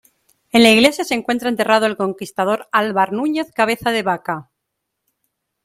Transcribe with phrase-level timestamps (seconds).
[0.51, 4.49] En la iglesia se encuentra enterrado el conquistador Álvar Núñez Cabeza de Vaca.